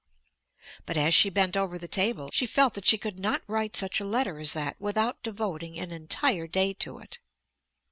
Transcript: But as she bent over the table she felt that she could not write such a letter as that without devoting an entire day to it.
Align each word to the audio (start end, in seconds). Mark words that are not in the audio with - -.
But 0.87 0.97
as 0.97 1.13
she 1.13 1.29
bent 1.29 1.55
over 1.55 1.77
the 1.77 1.87
table 1.87 2.31
she 2.33 2.47
felt 2.47 2.73
that 2.73 2.87
she 2.87 2.97
could 2.97 3.19
not 3.19 3.43
write 3.45 3.75
such 3.75 3.99
a 3.99 4.03
letter 4.03 4.39
as 4.39 4.53
that 4.53 4.75
without 4.81 5.21
devoting 5.21 5.77
an 5.77 5.91
entire 5.91 6.47
day 6.47 6.73
to 6.73 6.97
it. 6.97 7.19